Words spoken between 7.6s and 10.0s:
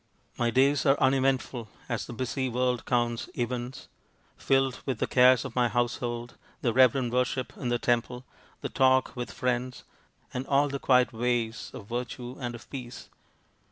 the temple, the talk with friends,